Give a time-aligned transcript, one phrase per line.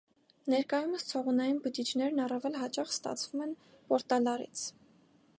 [0.51, 3.53] Ներկայումս ցողունային բջիջներն առավել հաճախ ստացվում են
[3.93, 4.65] պորտալարից։